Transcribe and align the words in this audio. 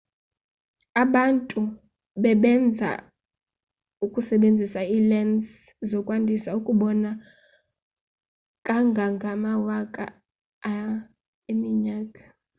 abantu 1.03 1.61
bebenza 2.23 2.89
besebenzisa 4.13 4.79
ii-lense 4.95 5.53
zokwandisa 5.89 6.49
ukubona 6.59 7.09
kangangamawaka 8.65 10.05
a 10.73 10.75
eminyaka 11.51 12.23